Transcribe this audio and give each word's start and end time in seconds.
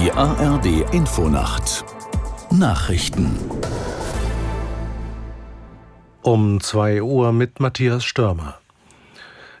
Die 0.00 0.12
ARD 0.12 0.94
Infonacht 0.94 1.84
Nachrichten 2.52 3.36
um 6.22 6.60
2 6.60 7.02
Uhr 7.02 7.32
mit 7.32 7.58
Matthias 7.58 8.04
Stürmer. 8.04 8.60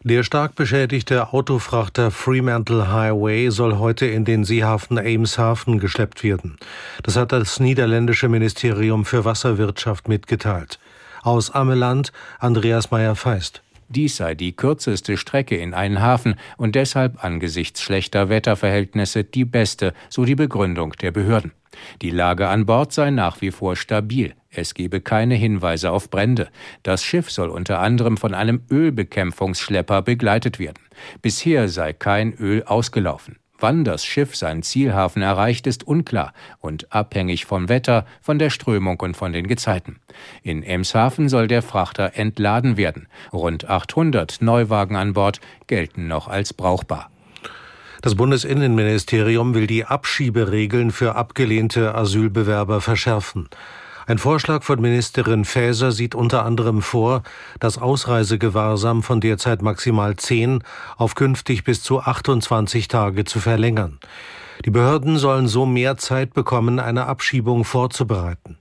Der 0.04 0.22
stark 0.22 0.54
beschädigte 0.54 1.32
Autofrachter 1.32 2.12
Fremantle 2.12 2.92
Highway 2.92 3.50
soll 3.50 3.78
heute 3.78 4.06
in 4.06 4.24
den 4.24 4.44
Seehafen 4.44 4.96
Ameshaven 4.96 5.80
geschleppt 5.80 6.22
werden. 6.22 6.56
Das 7.02 7.16
hat 7.16 7.32
das 7.32 7.58
niederländische 7.58 8.28
Ministerium 8.28 9.04
für 9.04 9.24
Wasserwirtschaft 9.24 10.06
mitgeteilt. 10.06 10.78
Aus 11.24 11.50
Ameland 11.50 12.12
Andreas 12.38 12.92
Meyer-Feist. 12.92 13.64
Dies 13.88 14.16
sei 14.16 14.34
die 14.34 14.54
kürzeste 14.54 15.16
Strecke 15.16 15.56
in 15.56 15.72
einen 15.72 16.00
Hafen 16.00 16.34
und 16.56 16.74
deshalb 16.74 17.24
angesichts 17.24 17.80
schlechter 17.80 18.28
Wetterverhältnisse 18.28 19.24
die 19.24 19.44
beste, 19.44 19.94
so 20.10 20.24
die 20.24 20.34
Begründung 20.34 20.92
der 21.00 21.10
Behörden. 21.10 21.52
Die 22.02 22.10
Lage 22.10 22.48
an 22.48 22.66
Bord 22.66 22.92
sei 22.92 23.10
nach 23.10 23.40
wie 23.40 23.50
vor 23.50 23.76
stabil. 23.76 24.34
Es 24.50 24.74
gebe 24.74 25.00
keine 25.00 25.34
Hinweise 25.34 25.90
auf 25.90 26.10
Brände. 26.10 26.48
Das 26.82 27.04
Schiff 27.04 27.30
soll 27.30 27.50
unter 27.50 27.80
anderem 27.80 28.16
von 28.16 28.34
einem 28.34 28.62
Ölbekämpfungsschlepper 28.70 30.02
begleitet 30.02 30.58
werden. 30.58 30.82
Bisher 31.22 31.68
sei 31.68 31.92
kein 31.92 32.32
Öl 32.34 32.64
ausgelaufen. 32.64 33.36
Wann 33.60 33.82
das 33.82 34.04
Schiff 34.04 34.36
seinen 34.36 34.62
Zielhafen 34.62 35.20
erreicht, 35.20 35.66
ist 35.66 35.84
unklar 35.84 36.32
und 36.60 36.92
abhängig 36.92 37.44
vom 37.44 37.68
Wetter, 37.68 38.06
von 38.20 38.38
der 38.38 38.50
Strömung 38.50 39.00
und 39.00 39.16
von 39.16 39.32
den 39.32 39.48
Gezeiten. 39.48 39.98
In 40.42 40.62
Emshaven 40.62 41.28
soll 41.28 41.48
der 41.48 41.62
Frachter 41.62 42.12
entladen 42.14 42.76
werden. 42.76 43.08
Rund 43.32 43.68
800 43.68 44.40
Neuwagen 44.40 44.94
an 44.94 45.12
Bord 45.12 45.40
gelten 45.66 46.06
noch 46.06 46.28
als 46.28 46.54
brauchbar. 46.54 47.10
Das 48.00 48.14
Bundesinnenministerium 48.14 49.54
will 49.54 49.66
die 49.66 49.84
Abschieberegeln 49.84 50.92
für 50.92 51.16
abgelehnte 51.16 51.96
Asylbewerber 51.96 52.80
verschärfen. 52.80 53.48
Ein 54.08 54.16
Vorschlag 54.16 54.62
von 54.62 54.80
Ministerin 54.80 55.44
Faeser 55.44 55.92
sieht 55.92 56.14
unter 56.14 56.46
anderem 56.46 56.80
vor, 56.80 57.22
das 57.60 57.76
Ausreisegewahrsam 57.76 59.02
von 59.02 59.20
derzeit 59.20 59.60
maximal 59.60 60.16
zehn 60.16 60.64
auf 60.96 61.14
künftig 61.14 61.62
bis 61.62 61.82
zu 61.82 62.00
28 62.00 62.88
Tage 62.88 63.26
zu 63.26 63.38
verlängern. 63.38 63.98
Die 64.64 64.70
Behörden 64.70 65.18
sollen 65.18 65.46
so 65.46 65.66
mehr 65.66 65.98
Zeit 65.98 66.32
bekommen, 66.32 66.80
eine 66.80 67.04
Abschiebung 67.04 67.66
vorzubereiten. 67.66 68.56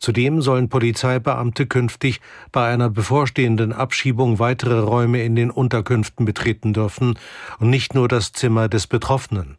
Zudem 0.00 0.42
sollen 0.42 0.68
Polizeibeamte 0.68 1.64
künftig 1.64 2.20
bei 2.52 2.70
einer 2.70 2.90
bevorstehenden 2.90 3.72
Abschiebung 3.72 4.38
weitere 4.38 4.80
Räume 4.80 5.24
in 5.24 5.34
den 5.34 5.50
Unterkünften 5.50 6.26
betreten 6.26 6.74
dürfen 6.74 7.18
und 7.58 7.70
nicht 7.70 7.94
nur 7.94 8.06
das 8.06 8.32
Zimmer 8.32 8.68
des 8.68 8.86
Betroffenen. 8.86 9.56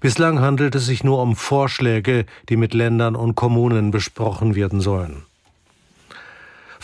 Bislang 0.00 0.40
handelt 0.40 0.74
es 0.74 0.86
sich 0.86 1.04
nur 1.04 1.20
um 1.20 1.36
Vorschläge, 1.36 2.26
die 2.48 2.56
mit 2.56 2.74
Ländern 2.74 3.16
und 3.16 3.34
Kommunen 3.34 3.90
besprochen 3.90 4.54
werden 4.54 4.80
sollen. 4.80 5.22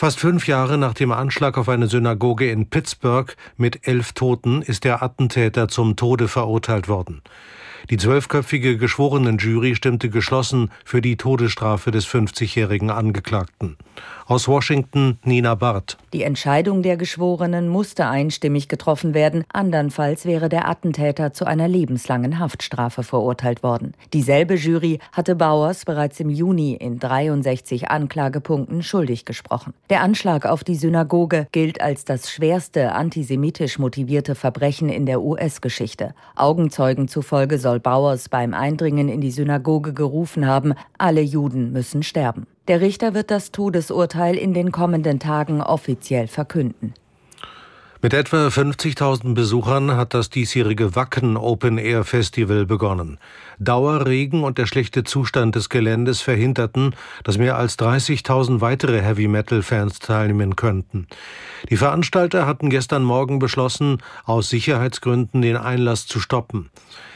Fast 0.01 0.19
fünf 0.19 0.47
Jahre 0.47 0.79
nach 0.79 0.95
dem 0.95 1.11
Anschlag 1.11 1.59
auf 1.59 1.69
eine 1.69 1.87
Synagoge 1.87 2.49
in 2.49 2.67
Pittsburgh 2.67 3.35
mit 3.57 3.87
elf 3.87 4.13
Toten 4.13 4.63
ist 4.63 4.83
der 4.83 5.03
Attentäter 5.03 5.67
zum 5.67 5.95
Tode 5.95 6.27
verurteilt 6.27 6.87
worden. 6.87 7.21
Die 7.89 7.97
zwölfköpfige 7.97 8.77
Geschworenenjury 8.77 9.75
stimmte 9.75 10.09
geschlossen 10.09 10.69
für 10.85 11.01
die 11.01 11.17
Todesstrafe 11.17 11.91
des 11.91 12.07
50-jährigen 12.07 12.89
Angeklagten. 12.89 13.77
Aus 14.27 14.47
Washington 14.47 15.17
Nina 15.23 15.55
Barth. 15.55 15.97
Die 16.13 16.23
Entscheidung 16.23 16.83
der 16.83 16.95
Geschworenen 16.95 17.67
musste 17.67 18.07
einstimmig 18.07 18.69
getroffen 18.69 19.13
werden, 19.13 19.43
andernfalls 19.51 20.25
wäre 20.25 20.47
der 20.47 20.69
Attentäter 20.69 21.33
zu 21.33 21.45
einer 21.45 21.67
lebenslangen 21.67 22.39
Haftstrafe 22.39 23.03
verurteilt 23.03 23.61
worden. 23.61 23.93
Dieselbe 24.13 24.55
Jury 24.55 24.99
hatte 25.11 25.35
Bauers 25.35 25.83
bereits 25.83 26.19
im 26.21 26.29
Juni 26.29 26.73
in 26.73 26.99
63 26.99 27.89
Anklagepunkten 27.89 28.83
schuldig 28.83 29.25
gesprochen. 29.25 29.73
Der 29.89 30.01
Anschlag 30.01 30.45
auf 30.45 30.63
die 30.63 30.75
Synagoge 30.75 31.47
gilt 31.51 31.81
als 31.81 32.05
das 32.05 32.31
schwerste 32.31 32.93
antisemitisch 32.93 33.79
motivierte 33.79 34.35
Verbrechen 34.35 34.87
in 34.87 35.05
der 35.05 35.21
US-Geschichte. 35.21 36.13
Augenzeugen 36.35 37.09
zufolge 37.09 37.57
soll 37.71 37.79
Bauers 37.79 38.27
beim 38.27 38.53
Eindringen 38.53 39.07
in 39.07 39.21
die 39.21 39.31
Synagoge 39.31 39.93
gerufen 39.93 40.45
haben, 40.45 40.73
alle 40.97 41.21
Juden 41.21 41.71
müssen 41.71 42.03
sterben. 42.03 42.47
Der 42.67 42.81
Richter 42.81 43.13
wird 43.13 43.31
das 43.31 43.51
Todesurteil 43.51 44.35
in 44.35 44.53
den 44.53 44.73
kommenden 44.73 45.19
Tagen 45.19 45.61
offiziell 45.61 46.27
verkünden. 46.27 46.93
Mit 48.01 48.13
etwa 48.13 48.47
50.000 48.47 49.35
Besuchern 49.35 49.95
hat 49.95 50.13
das 50.13 50.29
diesjährige 50.29 50.95
Wacken 50.95 51.37
Open 51.37 51.77
Air 51.77 52.03
Festival 52.03 52.65
begonnen. 52.65 53.19
Dauerregen 53.59 54.43
und 54.43 54.57
der 54.57 54.65
schlechte 54.65 55.05
Zustand 55.05 55.55
des 55.55 55.69
Geländes 55.69 56.19
verhinderten, 56.19 56.95
dass 57.23 57.37
mehr 57.37 57.57
als 57.57 57.79
30.000 57.79 58.59
weitere 58.59 59.01
Heavy 59.01 59.29
Metal 59.29 59.61
Fans 59.61 59.99
teilnehmen 59.99 60.57
könnten. 60.57 61.07
Die 61.69 61.77
Veranstalter 61.77 62.47
hatten 62.47 62.69
gestern 62.69 63.03
Morgen 63.03 63.39
beschlossen, 63.39 63.99
aus 64.25 64.49
Sicherheitsgründen 64.49 65.41
den 65.41 65.55
Einlass 65.55 66.05
zu 66.05 66.19
stoppen. 66.19 66.69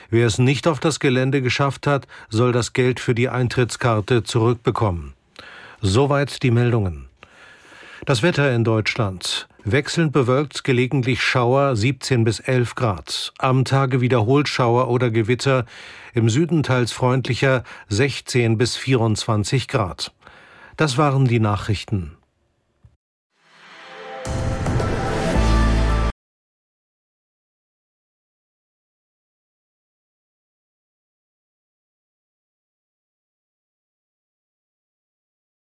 Wer 0.09 0.27
es 0.27 0.37
nicht 0.39 0.67
auf 0.67 0.79
das 0.79 0.99
Gelände 0.99 1.41
geschafft 1.41 1.87
hat, 1.87 2.07
soll 2.29 2.51
das 2.51 2.73
Geld 2.73 2.99
für 2.99 3.15
die 3.15 3.29
Eintrittskarte 3.29 4.23
zurückbekommen. 4.23 5.13
Soweit 5.81 6.43
die 6.43 6.51
Meldungen. 6.51 7.07
Das 8.05 8.21
Wetter 8.21 8.53
in 8.53 8.63
Deutschland. 8.63 9.47
Wechselnd 9.63 10.11
bewölkt, 10.13 10.63
gelegentlich 10.63 11.23
Schauer 11.23 11.75
17 11.75 12.23
bis 12.23 12.39
11 12.39 12.75
Grad. 12.75 13.33
Am 13.39 13.65
Tage 13.65 13.99
wiederholt 13.99 14.47
Schauer 14.47 14.89
oder 14.89 15.09
Gewitter. 15.09 15.65
Im 16.13 16.29
Süden 16.29 16.61
teils 16.61 16.91
freundlicher 16.91 17.63
16 17.89 18.59
bis 18.59 18.75
24 18.75 19.67
Grad. 19.67 20.11
Das 20.77 20.99
waren 20.99 21.25
die 21.25 21.39
Nachrichten. 21.39 22.15